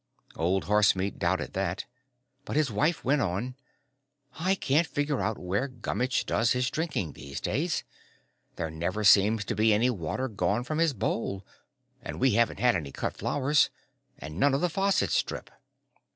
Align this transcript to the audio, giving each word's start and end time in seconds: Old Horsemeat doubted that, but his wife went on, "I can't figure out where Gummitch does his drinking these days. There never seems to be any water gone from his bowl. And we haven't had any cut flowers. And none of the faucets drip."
Old 0.35 0.63
Horsemeat 0.65 1.19
doubted 1.19 1.53
that, 1.53 1.85
but 2.43 2.55
his 2.55 2.71
wife 2.71 3.05
went 3.05 3.21
on, 3.21 3.53
"I 4.39 4.55
can't 4.55 4.87
figure 4.87 5.21
out 5.21 5.37
where 5.37 5.67
Gummitch 5.67 6.25
does 6.25 6.53
his 6.53 6.71
drinking 6.71 7.11
these 7.13 7.39
days. 7.39 7.83
There 8.55 8.71
never 8.71 9.03
seems 9.03 9.45
to 9.45 9.53
be 9.53 9.71
any 9.75 9.91
water 9.91 10.27
gone 10.27 10.63
from 10.63 10.79
his 10.79 10.93
bowl. 10.93 11.45
And 12.01 12.19
we 12.19 12.31
haven't 12.31 12.59
had 12.59 12.75
any 12.75 12.91
cut 12.91 13.15
flowers. 13.15 13.69
And 14.17 14.39
none 14.39 14.55
of 14.55 14.61
the 14.61 14.69
faucets 14.69 15.21
drip." 15.21 15.51